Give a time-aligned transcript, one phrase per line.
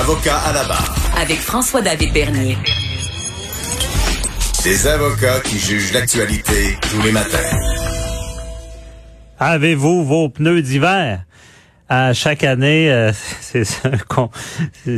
[0.00, 0.94] Avocat à la barre.
[1.20, 2.56] avec François-David Bernier.
[4.64, 7.38] Des avocats qui jugent l'actualité tous les matins.
[9.38, 11.24] Avez-vous vos pneus d'hiver?
[11.92, 14.30] À chaque année, euh, c'est un, con-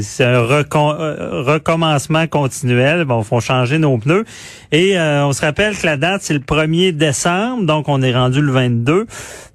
[0.03, 3.05] c'est un recon- euh, recommencement continuel.
[3.07, 4.25] Bon, faut changer nos pneus.
[4.73, 7.65] Et euh, on se rappelle que la date, c'est le 1er décembre.
[7.65, 9.07] Donc, on est rendu le 22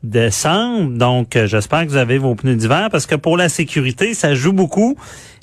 [0.03, 0.97] décembre.
[0.97, 4.33] Donc, euh, j'espère que vous avez vos pneus d'hiver parce que pour la sécurité, ça
[4.33, 4.97] joue beaucoup.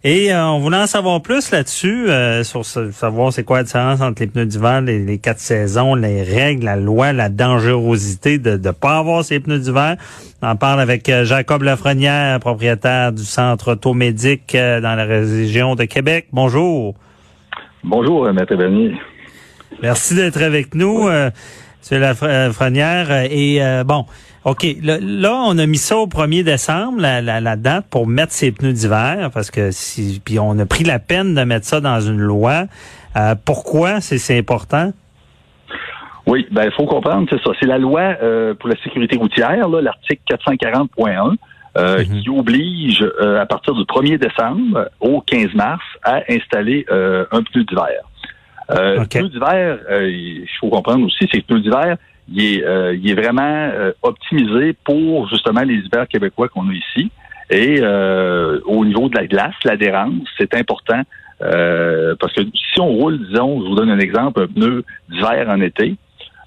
[0.06, 3.62] Et euh, on voulait en savoir plus là-dessus, euh, sur ce- savoir c'est quoi la
[3.64, 8.36] différence entre les pneus d'hiver, les, les quatre saisons, les règles, la loi, la dangerosité
[8.36, 9.96] de ne pas avoir ces pneus d'hiver.
[10.42, 15.74] On en parle avec euh, Jacob Lafrenière, propriétaire du centre automédic euh, dans la région
[15.74, 16.26] de Québec.
[16.32, 16.94] Bonjour.
[17.82, 18.92] Bonjour, euh, Maître Bernier.
[19.82, 21.30] Merci d'être avec nous, euh,
[21.92, 22.00] M.
[22.00, 23.06] Lafrenière.
[23.10, 24.06] Euh, Et euh, bon,
[24.44, 28.06] OK, là, là, on a mis ça au 1er décembre, la, la, la date, pour
[28.06, 31.66] mettre ces pneus d'hiver, parce que si puis on a pris la peine de mettre
[31.66, 32.64] ça dans une loi.
[33.16, 34.92] Euh, pourquoi c'est c'est important?
[36.26, 37.50] Oui, ben il faut comprendre, c'est ça.
[37.60, 41.36] C'est la loi euh, pour la sécurité routière, là, l'article 440.1,
[41.76, 42.20] euh, Mhm.
[42.22, 47.42] qui oblige euh, à partir du 1er décembre au 15 mars à installer euh, un
[47.42, 48.00] pneu d'hiver.
[48.70, 49.00] Euh.
[49.00, 51.96] Le pneu d'hiver, euh, il faut comprendre aussi, c'est que le pneu d'hiver,
[52.32, 56.72] il est, euh, il est vraiment euh, optimisé pour justement les hivers québécois qu'on a
[56.72, 57.10] ici.
[57.50, 61.02] Et euh, au niveau de la glace, l'adhérence, c'est important
[61.42, 65.46] euh, parce que si on roule, disons, je vous donne un exemple, un pneu d'hiver
[65.48, 65.96] en été,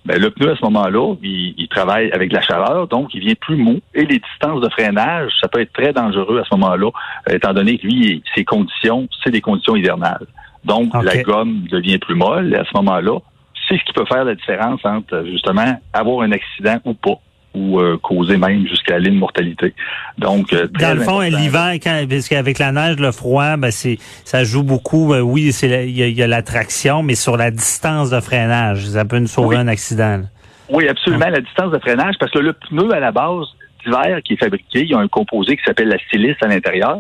[0.06, 3.20] ben, le pneu à ce moment-là, il, il travaille avec de la chaleur, donc il
[3.20, 3.80] vient plus mou.
[3.94, 6.90] Et les distances de freinage, ça peut être très dangereux à ce moment-là,
[7.30, 10.26] étant donné que lui, ses conditions, c'est des conditions hivernales.
[10.68, 12.54] Donc, la gomme devient plus molle.
[12.54, 13.20] Et à ce moment-là,
[13.68, 17.16] c'est ce qui peut faire la différence entre, justement, avoir un accident ou pas,
[17.56, 19.74] ou euh, causer même jusqu'à l'immortalité.
[20.18, 21.74] Donc, euh, Dans le fond, l'hiver,
[22.10, 25.08] parce qu'avec la neige, le froid, ben c'est ça joue beaucoup.
[25.10, 28.86] Ben oui, c'est il y a, a la traction, mais sur la distance de freinage,
[28.86, 29.62] ça peut nous sauver Oui.
[29.62, 30.18] un accident.
[30.18, 30.24] là.
[30.70, 33.46] Oui, absolument, la distance de freinage, parce que le pneu à la base
[33.86, 36.98] d'hiver qui est fabriqué, il y a un composé qui s'appelle la silice à l'intérieur.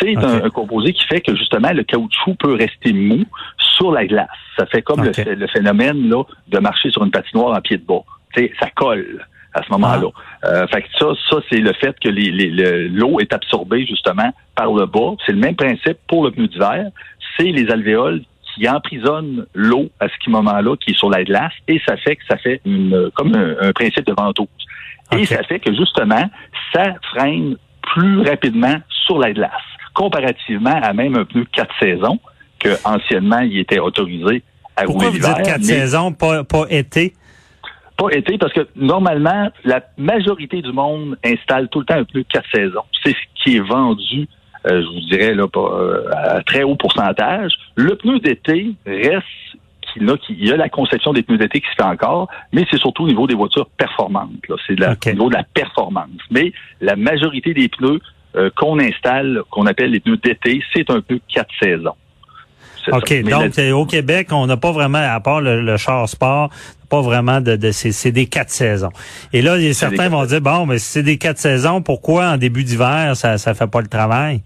[0.00, 3.24] C'est un, un composé qui fait que justement le caoutchouc peut rester mou
[3.58, 4.28] sur la glace.
[4.56, 8.02] Ça fait comme le phénomène là, de marcher sur une patinoire en pied de bas.
[8.60, 9.24] Ça colle
[9.54, 10.08] à ce moment-là.
[10.42, 10.46] Ah.
[10.48, 13.84] Euh, fait que ça, ça c'est le fait que les- les- le- l'eau est absorbée
[13.86, 15.14] justement par le bas.
[15.26, 16.86] C'est le même principe pour le pneu d'hiver.
[17.36, 18.22] C'est les alvéoles
[18.54, 22.22] qui emprisonnent l'eau à ce moment-là qui est sur la glace et ça fait que
[22.28, 24.48] ça fait une, comme un, un principe de ventouse.
[25.12, 26.30] Et ça fait que justement,
[26.72, 27.56] ça freine
[27.94, 29.50] plus rapidement sur la glace,
[30.00, 32.18] comparativement à même un pneu quatre saisons
[32.58, 34.42] que anciennement il était autorisé
[34.74, 37.12] à Pourquoi rouler l'hiver, quatre mais saisons, pas, pas été?
[37.98, 42.24] Pas été parce que normalement la majorité du monde installe tout le temps un pneu
[42.32, 42.84] quatre saisons.
[43.04, 44.26] C'est ce qui est vendu.
[44.66, 47.52] euh, je vous dirais là, pas, euh, à très haut pourcentage.
[47.74, 49.26] Le pneu d'été reste
[49.92, 53.02] qu'il y a la conception des pneus d'été qui se fait encore, mais c'est surtout
[53.02, 54.30] au niveau des voitures performantes.
[54.66, 56.22] C'est au niveau de la performance.
[56.30, 58.00] Mais la majorité des pneus
[58.36, 61.94] euh, qu'on installe, qu'on appelle les pneus d'été, c'est un pneu quatre saisons.
[62.92, 66.08] OK, donc la- euh, au Québec, on n'a pas vraiment, à part le, le char
[66.08, 66.48] sport,
[66.88, 68.90] pas vraiment de, de c'est c'est des quatre saisons.
[69.34, 72.64] Et là, certains vont dire bon, mais si c'est des quatre saisons, pourquoi en début
[72.64, 74.40] d'hiver ça ça fait pas le travail?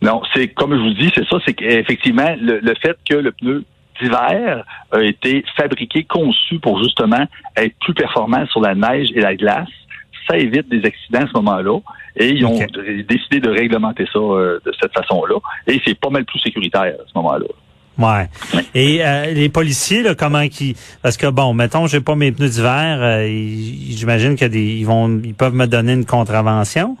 [0.00, 3.32] Non, c'est comme je vous dis, c'est ça, c'est qu'effectivement, le, le fait que le
[3.32, 3.64] pneu
[4.00, 9.34] d'hiver a été fabriqué, conçu pour justement être plus performant sur la neige et la
[9.34, 9.68] glace,
[10.28, 11.78] ça évite des accidents à ce moment-là.
[12.16, 12.58] Et ils ont
[13.08, 15.36] décidé de réglementer ça euh, de cette façon-là.
[15.66, 17.46] Et c'est pas mal plus sécuritaire à ce moment-là.
[17.98, 18.28] Ouais.
[18.74, 22.48] Et euh, les policiers, là, comment qui Parce que bon, mettons, j'ai pas mes pneus
[22.48, 26.96] d'hiver, euh, j'imagine que des, ils vont, ils peuvent me donner une contravention?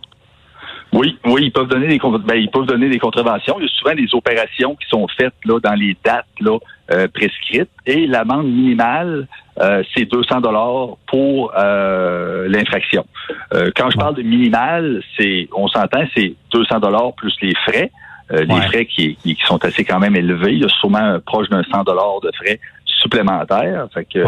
[0.94, 3.56] Oui, oui, ils peuvent donner des ben, ils peuvent donner des contraventions.
[3.58, 6.56] Il y a souvent des opérations qui sont faites là dans les dates là
[6.92, 9.26] euh, prescrites et l'amende minimale
[9.60, 13.04] euh, c'est 200 dollars pour euh, l'infraction.
[13.52, 17.90] Euh, quand je parle de minimal, c'est on s'entend c'est 200 dollars plus les frais,
[18.32, 18.66] Euh, les Ouais.
[18.68, 20.52] frais qui, qui, sont assez quand même élevés.
[20.54, 23.86] Il y a sûrement proche d'un 100 dollars de frais supplémentaires.
[23.92, 24.20] Fait que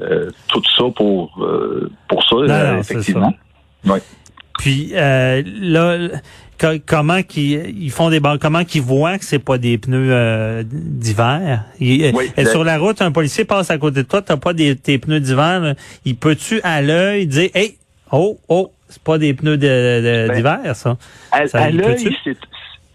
[0.00, 3.32] euh, tout ça pour euh, pour ça non, effectivement.
[3.86, 4.00] Oui.
[4.64, 6.08] Puis euh, là,
[6.58, 10.62] co- comment qu'ils ils font des comment qu'ils voient que c'est pas des pneus euh,
[10.66, 11.64] d'hiver?
[11.80, 14.38] Il- Oui, euh, le- sur la route, un policier passe à côté de toi, t'as
[14.38, 15.74] pas des tes pneus d'hiver.
[16.06, 17.76] Il peut-tu à l'œil dire, hey,
[18.10, 20.96] oh, oh, c'est pas des pneus de- de- Ben, d'hiver, ça?
[21.30, 21.98] À, Ça, à il l'œil,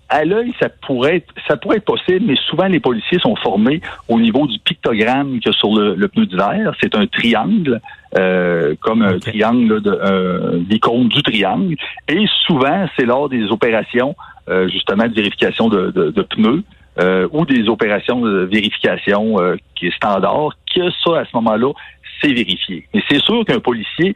[0.09, 3.79] à l'œil, ça pourrait être, ça pourrait être possible, mais souvent les policiers sont formés
[4.07, 6.73] au niveau du pictogramme qu'il y a sur le, le pneu d'hiver.
[6.81, 7.79] C'est un triangle,
[8.17, 11.75] euh, comme un triangle, de, euh, l'icône du triangle.
[12.07, 14.15] Et souvent, c'est lors des opérations,
[14.49, 16.63] euh, justement, de vérification de, de- de pneus.
[16.99, 21.71] euh, ou des opérations de vérification euh, qui est standard, que ça, à ce moment-là,
[22.21, 22.85] c'est vérifié.
[22.93, 24.15] Mais c'est sûr qu'un policier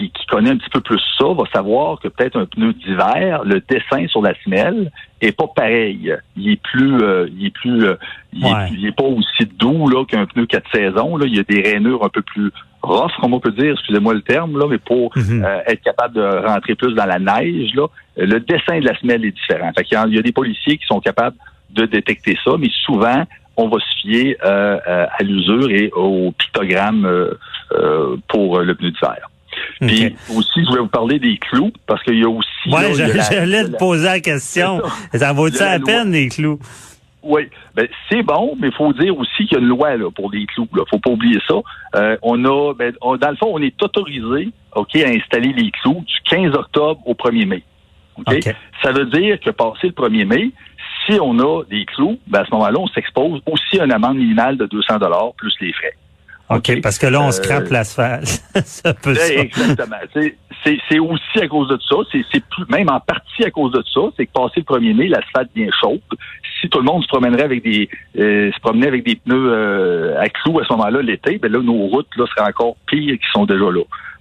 [0.00, 3.42] qui, qui connaît un petit peu plus ça va savoir que peut-être un pneu d'hiver,
[3.44, 6.14] le dessin sur la semelle est pas pareil.
[6.36, 7.94] Il est plus, euh, il est plus, euh,
[8.32, 11.16] il, est, il pas aussi doux là qu'un pneu quatre saisons.
[11.18, 12.50] Là, il y a des rainures un peu plus
[12.82, 13.72] rough, comme on peut dire.
[13.72, 15.44] Excusez-moi le terme là, mais pour Mhm.
[15.44, 17.86] euh, être capable de rentrer plus dans la neige là,
[18.16, 19.70] le dessin de la semelle est différent.
[19.76, 21.36] Fait qu'il y a- il y a des policiers qui sont capables
[21.70, 23.24] de détecter ça, mais souvent
[23.56, 27.32] on va se fier euh, euh, à l'usure et au pictogramme euh,
[27.72, 29.28] euh, pour le pneu d'hiver.
[29.80, 32.48] Puis aussi, je voulais vous parler des clous, parce qu'il y a aussi...
[32.66, 32.70] il
[33.16, 34.82] la- j'allais te poser la question.
[35.14, 35.86] Ça Il la loi.
[35.86, 36.58] peine, les clous?
[37.22, 37.42] Oui,
[37.74, 40.30] ben, c'est bon, mais il faut dire aussi qu'il y a une loi là, pour
[40.30, 40.66] les clous.
[40.74, 40.84] Là.
[40.88, 41.54] faut pas oublier ça.
[41.96, 45.70] Euh, on a, ben, on- dans le fond, on est autorisé ok, à installer les
[45.70, 47.62] clous du 15 octobre au 1er mai.
[48.16, 48.24] ok?
[48.36, 48.54] OK.
[48.82, 50.50] Ça veut dire que passé le 1er mai,
[51.06, 54.16] si on a des clous, ben, à ce moment-là, on s'expose aussi à une amende
[54.16, 54.96] minimale de 200
[55.36, 55.92] plus les frais.
[56.50, 58.42] OK, parce que là, on Euh, scrape l'asphalte.
[58.64, 59.32] c'est un peu ça.
[59.32, 59.96] Eh, Exactement.
[60.14, 61.96] C'est- aussi à cause de ça.
[62.32, 64.00] C'est même en partie à cause de ça.
[64.16, 66.00] C'est que passé le 1er mai, l'asphalte devient chaude.
[66.60, 67.88] Si tout le monde se promènerait avec des
[68.18, 71.60] euh, se promenait avec des pneus euh, à clous à ce moment-là l'été, ben là
[71.60, 73.80] nos routes là seraient encore pires qu'ils sont déjà là.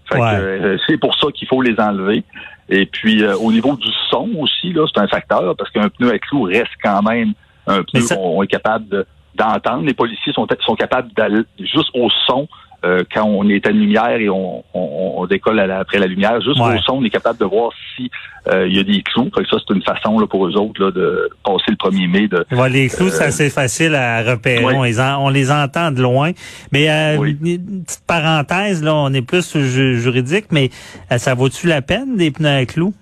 [0.09, 0.35] Fait que, Ouais.
[0.35, 2.23] euh, c'est pour ça qu'il faut les enlever.
[2.69, 6.13] Et puis euh, au niveau du son aussi là, c'est un facteur parce qu'un pneu
[6.13, 7.33] à clous reste quand même
[7.67, 9.05] un pneu ça- qu'on est capable de-
[9.35, 9.85] d'entendre.
[9.85, 12.47] Les policiers sont, sont capables d'aller juste au son
[12.85, 16.07] euh, quand on est à lumière et on, on, on décolle à la- après la
[16.07, 16.77] lumière, juste Ouais.
[16.77, 18.09] au son, on est capable de voir si
[18.47, 19.29] euh, il y a des clous.
[19.35, 22.27] Ça, c'est une façon là, pour eux autres là, de passer le 1er mai.
[22.29, 24.63] De, Ouais, les clous, Euh, c'est assez facile à repérer.
[24.63, 26.31] On, les en- on les entend de loin.
[26.71, 27.37] Mais euh, Oui.
[27.43, 30.69] une petite parenthèse, là, on est plus ju- juridique, mais
[31.11, 32.93] euh, ça vaut-tu la peine des pneus à clous?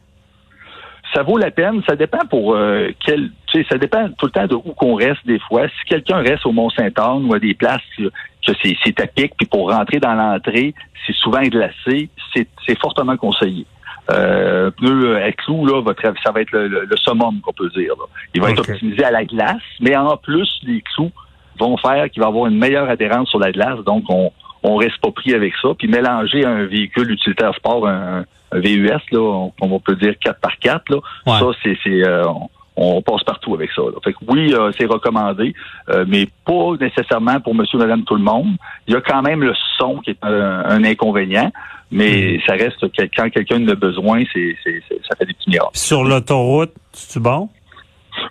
[1.14, 1.82] Ça vaut la peine.
[1.88, 3.32] Ça dépend pour euh, quel.
[3.48, 5.68] Tu sais, ça dépend tout le temps de où qu'on reste des fois.
[5.68, 9.72] Si quelqu'un reste au Mont-Saint-Anne ou à des places que c'est à pic, puis pour
[9.72, 10.74] rentrer dans l'entrée,
[11.06, 13.66] c'est souvent glacé, c'est fortement conseillé.
[14.10, 17.52] Euh, pneu à clous, là, va tra- ça va être le, le- le summum qu'on
[17.52, 17.92] peut dire.
[17.98, 18.06] là.
[18.34, 21.12] Il va être optimisé à la glace, mais en plus, les clous
[21.60, 24.32] vont faire qu'il va avoir une meilleure adhérence sur la glace, donc on
[24.64, 25.70] on reste pas pris avec ça.
[25.78, 28.24] Puis mélanger un véhicule utilitaire sport, un
[28.54, 31.40] VUS, là, on, on peut dire 4 par 4 là, Ouais.
[31.40, 32.50] ça, c'est, c'est euh, on,
[32.98, 33.82] on passe partout avec ça.
[33.82, 33.98] là.
[34.04, 35.54] Fait que oui, euh, c'est recommandé,
[35.90, 38.56] euh, mais pas nécessairement pour monsieur, madame, tout le monde.
[38.88, 41.52] Il y a quand même le son qui est un, un inconvénient,
[41.92, 45.34] mais ça reste que quand quelqu'un en a besoin, c'est, c'est, c'est- ça fait des
[45.34, 45.72] petits miracles.
[45.74, 47.50] Sur l'autoroute, c'est bon?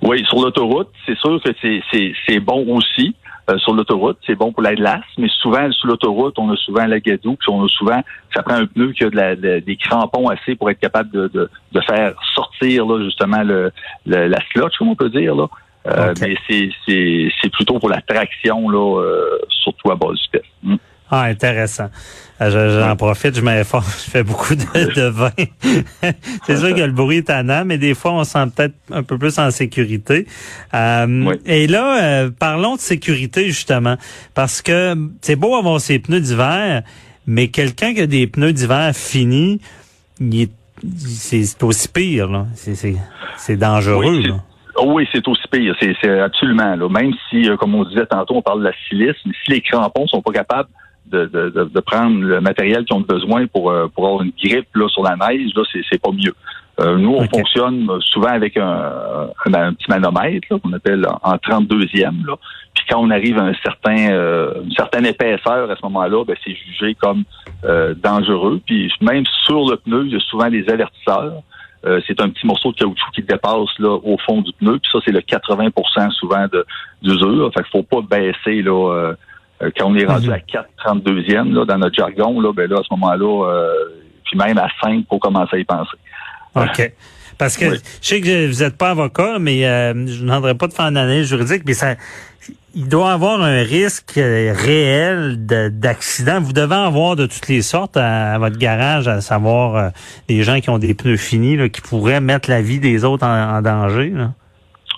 [0.03, 3.15] Oui, sur l'autoroute, c'est sûr que c'est, c'est, c'est bon aussi.
[3.49, 6.85] Euh, sur l'autoroute, c'est bon pour la glace, mais souvent sur l'autoroute, on a souvent
[6.85, 8.03] la gadoue, puis on a souvent,
[8.35, 11.11] ça prend un pneu qui a de la- de- des crampons assez pour être capable
[11.13, 13.71] de, de, de faire sortir là, justement le,
[14.05, 15.47] le- la slotch, comme on peut dire là.
[15.87, 16.13] Euh.
[16.21, 20.19] Mais c'est, c'est, c'est plutôt pour la traction là, euh, surtout à base
[20.65, 20.77] du.
[21.11, 21.89] Ah, intéressant.
[22.41, 25.31] Je- J'en profite, je m'informe, je fais beaucoup de, de vin.
[26.47, 29.03] c'est sûr que le bruit est tannant, mais des fois, on se sent peut-être un
[29.03, 30.27] peu plus en sécurité.
[30.75, 31.37] Euh, Oui.
[31.47, 33.97] Et là, euh, parlons de sécurité, justement,
[34.35, 36.83] parce que c'est beau avoir ses pneus d'hiver,
[37.27, 39.61] mais quelqu'un qui a des pneus d'hiver finis,
[40.99, 42.47] c'est aussi pire, là.
[42.55, 44.35] C'est- dangereux, Oui, là.
[44.85, 45.75] Oui, c'est aussi pire.
[45.81, 46.77] C'est, c'est absolument.
[46.77, 46.89] Là.
[46.91, 49.61] Même si, euh, comme on disait tantôt, on parle de la silice, mais si les
[49.63, 50.69] crampons sont pas capables
[51.11, 54.33] de, de, de, de prendre le matériel qu'ils ont besoin pour, euh, pour avoir une
[54.43, 56.35] grippe là, sur la neige, là, c'est, c'est pas mieux.
[56.79, 58.63] Euh, nous, on fonctionne euh, souvent avec un,
[59.47, 62.27] un, un petit manomètre là, qu'on appelle en, en 32e.
[62.27, 62.37] Là.
[62.75, 66.37] Puis quand on arrive à un certain, euh, une certaine épaisseur à ce moment-là, ben,
[66.45, 67.25] c'est jugé comme
[67.65, 68.61] euh, dangereux.
[68.67, 71.43] Puis même sur le pneu, il y a souvent des avertisseurs.
[71.87, 74.79] Euh, c'est un petit morceau de caoutchouc qui dépasse là, au fond du pneu.
[74.79, 76.47] Puis ça, c'est le 80% souvent
[77.01, 77.51] d'usure.
[77.55, 79.15] Fait qu'il faut pas baisser là,
[79.61, 80.33] quand on est rendu Mhm.
[80.35, 83.73] à 4,32e là, dans notre jargon, là, ben là, à ce moment-là, euh,
[84.25, 85.97] puis même à 5 pour commencer à y penser.
[86.55, 86.93] OK.
[87.39, 87.77] Parce que Oui.
[88.01, 90.87] je sais que vous n'êtes pas avocat, mais euh, je ne demanderai pas de faire
[90.87, 91.95] une analyse juridique, mais ça
[92.79, 96.41] il doit avoir un risque euh, réel de- d'accident.
[96.41, 99.89] Vous devez en avoir de toutes les sortes à, à votre garage, à savoir euh,
[100.29, 103.27] des gens qui ont des pneus finis, là, qui pourraient mettre la vie des autres
[103.27, 104.11] en, en danger.
[104.11, 104.33] Là.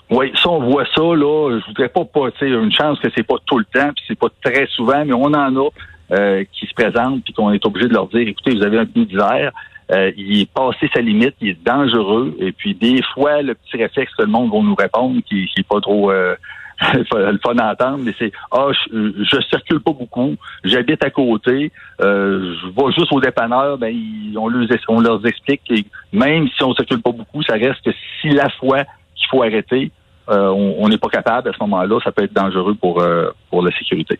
[0.09, 1.59] Oui, ça, on voit ça, là.
[1.59, 4.29] Je voudrais pas, pas une chance que c'est pas tout le temps, puis c'est pas
[4.43, 5.69] très souvent, mais on en a
[6.11, 8.85] euh, qui se présentent, puis qu'on est obligé de leur dire, écoutez, vous avez un
[8.85, 9.51] pneu d'hiver,
[9.91, 13.77] euh, il est passé sa limite, il est dangereux, et puis des fois, le petit
[13.77, 16.35] réflexe que le monde va nous répondre, qui, qui est pas trop euh,
[16.93, 21.71] le fun à entendre, mais c'est Ah, je, je circule pas beaucoup, j'habite à côté,
[22.01, 25.75] euh, je vais juste au dépanneur, ben ils- on, leur, on leur explique que
[26.13, 28.83] même si on circule pas beaucoup, ça reste que si la fois
[29.15, 29.91] qu'il faut arrêter,
[30.29, 33.61] on on n'est pas capable à ce moment-là, ça peut être dangereux pour, euh, pour
[33.61, 34.19] la sécurité.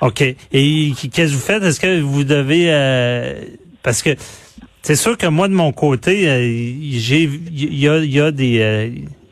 [0.00, 0.22] OK.
[0.22, 1.62] Et qu'est-ce que vous faites?
[1.62, 2.66] Est-ce que vous devez...
[2.68, 3.34] euh,
[3.82, 4.10] parce que
[4.82, 6.40] c'est sûr que moi, de mon côté, euh,
[6.90, 8.58] j'ai il y a, il y a des...
[8.60, 8.90] euh,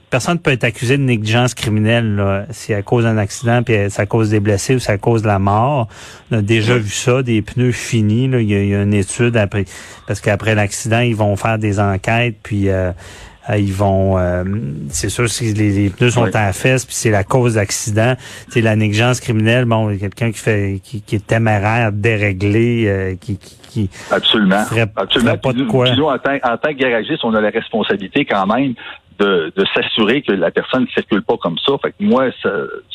[0.09, 4.03] personne peut être accusé de négligence criminelle là, si à cause d'un accident, puis c'est
[4.03, 5.89] à cause des blessés ou à cause de la mort.
[6.31, 8.29] On a déjà vu ça, des pneus finis.
[8.29, 8.41] Là.
[8.41, 9.65] Il, y a, il y a une étude après
[10.07, 14.45] parce qu'après l'accident, ils vont faire des enquêtes, puis euh, euh, ils vont euh,
[14.89, 16.31] c'est sûr si les, les pneus sont Oui.
[16.33, 18.15] la fesse, puis c'est la cause d'accident.
[18.49, 23.39] C'est la négligence criminelle, bon, quelqu'un qui fait qui, qui est téméraire, déréglé, euh, qui,
[23.39, 24.65] qui, qui Absolument.
[24.65, 25.31] ferait, Absolument.
[25.33, 25.85] ferait pas de quoi.
[25.91, 28.75] puis en, tant, en tant que garagiste, on a la responsabilité quand même
[29.19, 31.75] de, de s'assurer que la personne ne circule pas comme ça.
[31.83, 32.51] Fait que moi, ça,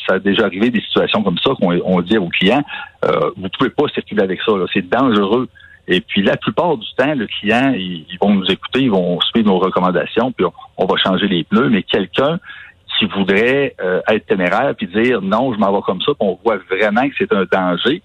[0.06, 2.64] ça a déjà arrivé des situations comme ça qu'on on dit aux clients,
[3.04, 4.52] euh, vous pouvez pas circuler avec ça.
[4.74, 5.48] C'est dangereux.
[5.88, 9.46] Et puis la plupart du temps, le client, ils, vont nous écouter, ils vont suivre
[9.46, 10.44] nos recommandations, puis
[10.76, 11.68] on, va changer les pneus.
[11.68, 12.38] Mais quelqu'un
[12.98, 16.38] qui voudrait euh, être téméraire puis dire non, je m'en vais comme ça, puis on
[16.44, 18.02] voit vraiment que c'est un danger.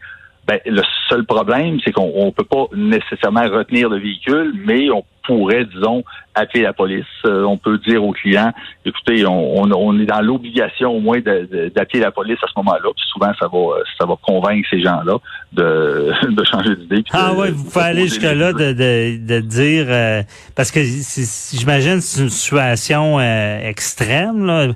[0.47, 5.03] Ben, le seul problème, c'est qu'on on peut pas nécessairement retenir le véhicule, mais on
[5.25, 7.05] pourrait, disons, appeler la police.
[7.25, 8.51] Euh, on peut dire au client,
[8.85, 12.89] écoutez, on, on- on est dans l'obligation au moins d'appeler la police à ce moment-là.
[12.95, 13.59] Puis souvent, ça va,
[13.99, 15.17] ça va convaincre ces gens-là
[15.53, 17.03] de, de changer d'idée.
[17.11, 20.21] Ah de vous pouvez aller jusque-là de, de, de dire euh,
[20.55, 24.67] parce que j'imagine que c'est une situation euh, extrême là.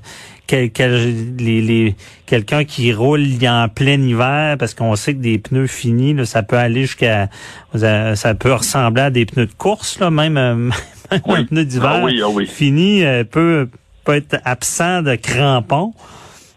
[0.48, 5.38] Quel, quel- les, les, quelqu'un qui roule en plein hiver parce qu'on sait que des
[5.38, 7.26] pneus finis, là, ça peut aller jusqu'à
[7.74, 10.72] ça peut ressembler à des pneus de course, là, même, même
[11.10, 11.44] un Oui.
[11.46, 12.46] pneu d'hiver Ah oui, ah oui.
[12.46, 13.68] fini euh, peut,
[14.04, 15.92] peut être absent de crampons.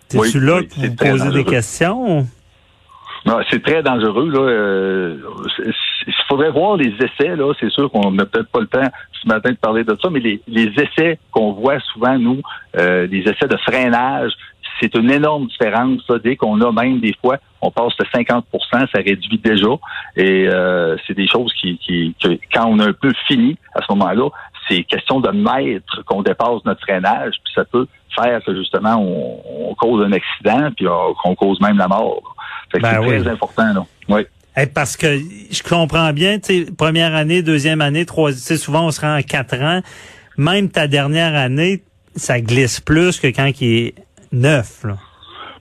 [0.09, 2.27] C'est-tu là c'est vous posez des questions?
[3.25, 4.29] Non, c'est très dangereux.
[4.31, 4.39] Là.
[4.39, 5.17] Euh,
[6.07, 7.35] Il faudrait voir les essais.
[7.35, 8.89] Là, c'est sûr qu'on n'a peut-être pas le temps
[9.21, 12.41] ce matin de parler de ça, mais les, les essais qu'on voit souvent nous,
[12.79, 14.31] euh, les essais de freinage,
[14.79, 16.01] c'est une énorme différence.
[16.09, 16.19] là.
[16.23, 19.67] Dès qu'on a même des fois, on passe de 50% ça réduit déjà.
[20.15, 22.15] Et euh, c'est des choses qui, qui
[22.53, 24.29] quand on a un peu fini à ce moment-là,
[24.67, 29.71] c'est question de mètres qu'on dépasse notre freinage, puis ça peut faire que justement on,
[29.71, 30.91] on cause un accident, puis euh,
[31.23, 32.35] qu'on cause même la mort.
[32.71, 33.21] Fait que Ben c'est oui.
[33.21, 33.85] très important, là.
[34.07, 34.21] Oui.
[34.57, 38.91] Eh, parce que je comprends bien, tu sais, première année, deuxième année, sais, souvent on
[38.91, 39.81] se rend à quatre ans.
[40.37, 41.83] Même ta dernière année,
[42.15, 43.95] ça glisse plus que quand il est
[44.31, 44.83] neuf.
[44.83, 44.95] Là.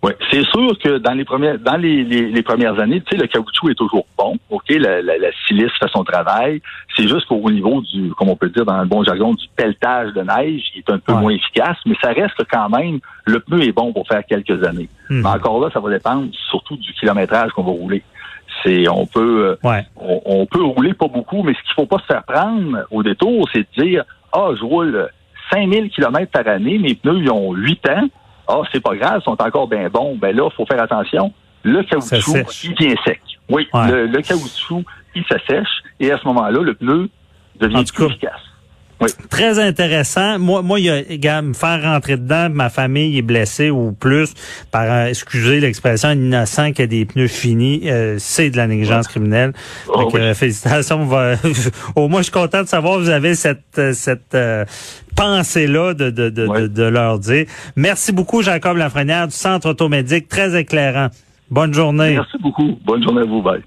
[0.00, 3.20] Oui, c'est sûr que dans les premières dans les, les, les premières années, tu sais,
[3.20, 4.36] le caoutchouc est toujours bon.
[4.48, 6.62] OK, la, la, la silice fait son travail.
[6.96, 10.12] C'est juste qu'au niveau du, comme on peut dire dans le bon jargon, du pelletage
[10.12, 11.20] de neige, il est un peu Ouais.
[11.20, 14.88] moins efficace, mais ça reste quand même, le pneu est bon pour faire quelques années.
[15.10, 15.22] Mhm.
[15.22, 18.04] Mais encore là, ça va dépendre surtout du kilométrage qu'on va rouler.
[18.62, 19.84] C'est, on peut, euh, Ouais.
[19.96, 23.02] on, on peut rouler pas beaucoup, mais ce qu'il faut pas se faire prendre au
[23.02, 25.08] détour, c'est de dire, ah, je roule
[25.52, 28.08] 5000 kilomètres par année, mes pneus, ils ont 8 ans.
[28.48, 30.16] Ah, c'est pas grave, ils sont encore bien bons.
[30.16, 31.32] Ben là, faut faire attention.
[31.64, 33.20] Le caoutchouc, il devient sec.
[33.50, 33.90] Oui, Ouais.
[33.90, 37.08] le, le caoutchouc, il s'assèche, et à ce moment-là, le pneu
[37.60, 38.32] En devient plus cas,
[39.06, 39.28] efficace.
[39.28, 40.38] Très intéressant.
[40.38, 43.92] Moi, moi, il y a, gars, me faire rentrer dedans, ma famille est blessée ou
[43.92, 44.34] plus
[44.70, 48.66] par, euh, excusez l'expression, un innocent qui a des pneus finis, euh, c'est de la
[48.66, 49.52] négligence criminelle.
[49.88, 50.22] Oh, que, oui.
[50.22, 51.04] euh, félicitations.
[51.04, 51.34] va-
[51.96, 54.64] Au moins, je suis content de savoir que vous avez cette, euh, cette euh,
[55.16, 56.62] pensée-là de, de, de, Ouais.
[56.62, 57.46] de, de leur dire.
[57.76, 60.28] Merci beaucoup, Jacob Lafrenière du Centre automédique.
[60.28, 61.08] Très éclairant.
[61.50, 62.14] Bonne journée.
[62.14, 62.78] Merci beaucoup.
[62.84, 63.42] Bonne journée à vous.
[63.42, 63.62] Bye.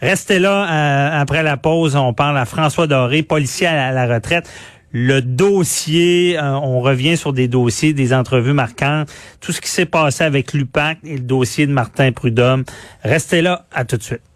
[0.00, 1.96] Restez là euh, après la pause.
[1.96, 4.48] On parle à François Doré, policier à la retraite.
[4.92, 9.86] Le dossier, euh, on revient sur des dossiers, des entrevues marquantes, tout ce qui s'est
[9.86, 12.64] passé avec l'UPAC et le dossier de Martin Prudhomme.
[13.04, 14.29] Restez là, à tout de suite.